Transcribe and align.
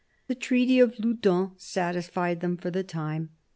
The 0.25 0.33
treaty 0.33 0.79
of 0.79 0.97
Loudun 0.97 1.51
satisfied 1.57 2.39
them 2.39 2.57
for 2.57 2.71
the 2.71 2.83
time. 2.83 3.29